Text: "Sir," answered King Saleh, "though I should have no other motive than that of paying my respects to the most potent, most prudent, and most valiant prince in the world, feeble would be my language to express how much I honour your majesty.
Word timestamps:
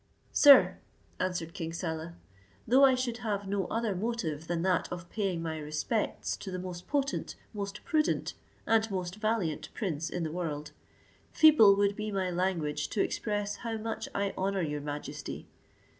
"Sir," 0.33 0.79
answered 1.19 1.53
King 1.53 1.71
Saleh, 1.73 2.13
"though 2.67 2.83
I 2.83 2.95
should 2.95 3.17
have 3.17 3.47
no 3.47 3.65
other 3.67 3.93
motive 3.93 4.47
than 4.47 4.63
that 4.63 4.91
of 4.91 5.07
paying 5.11 5.43
my 5.43 5.59
respects 5.59 6.35
to 6.37 6.49
the 6.49 6.57
most 6.57 6.87
potent, 6.87 7.35
most 7.53 7.85
prudent, 7.85 8.33
and 8.65 8.89
most 8.89 9.17
valiant 9.17 9.69
prince 9.75 10.09
in 10.09 10.23
the 10.23 10.31
world, 10.31 10.71
feeble 11.31 11.75
would 11.75 11.95
be 11.95 12.09
my 12.11 12.31
language 12.31 12.87
to 12.89 13.01
express 13.03 13.57
how 13.57 13.77
much 13.77 14.09
I 14.15 14.33
honour 14.39 14.63
your 14.63 14.81
majesty. 14.81 15.45